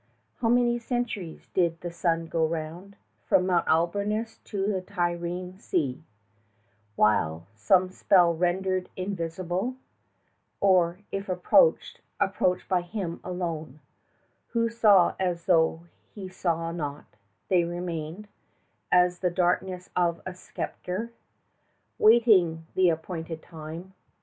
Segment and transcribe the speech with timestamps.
[0.37, 2.95] How many centuries did the sun go round
[3.27, 6.03] 15 From Mount Alburnus to the Tyrrhene sea,
[6.95, 9.75] While, by some spell rendered invisible,
[10.59, 13.79] Or, if approached, approached by him alone
[14.53, 15.83] Who saw as though
[16.15, 17.05] he saw not,
[17.47, 18.27] they remained
[18.91, 21.11] As in the darkness of a sepulchre,
[21.97, 23.93] 20 Waiting the appointed time!